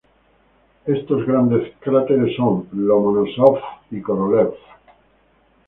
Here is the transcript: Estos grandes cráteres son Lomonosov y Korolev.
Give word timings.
Estos 0.87 1.27
grandes 1.27 1.73
cráteres 1.79 2.35
son 2.35 2.67
Lomonosov 2.71 3.59
y 3.91 4.01
Korolev. 4.01 4.55